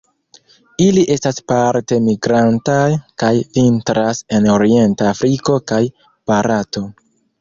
Ili 0.83 1.01
estas 1.15 1.41
parte 1.51 1.99
migrantaj, 2.07 2.87
kaj 3.25 3.31
vintras 3.59 4.23
en 4.39 4.49
orienta 4.57 5.09
Afriko 5.15 5.59
kaj 5.73 5.83
Barato. 6.33 6.85